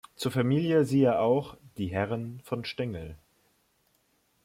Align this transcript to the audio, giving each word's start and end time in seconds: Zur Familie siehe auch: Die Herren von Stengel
Zur 0.15 0.31
Familie 0.31 0.83
siehe 0.83 1.19
auch: 1.19 1.57
Die 1.77 1.85
Herren 1.89 2.41
von 2.43 2.65
Stengel 2.65 3.15